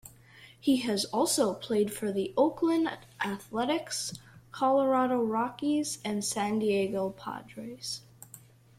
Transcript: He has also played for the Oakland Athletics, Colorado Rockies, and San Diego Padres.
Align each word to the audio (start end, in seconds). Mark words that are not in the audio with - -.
He 0.59 0.77
has 0.77 1.05
also 1.05 1.53
played 1.53 1.93
for 1.93 2.11
the 2.11 2.33
Oakland 2.35 2.89
Athletics, 3.23 4.15
Colorado 4.51 5.21
Rockies, 5.21 5.99
and 6.03 6.25
San 6.25 6.57
Diego 6.57 7.11
Padres. 7.11 8.01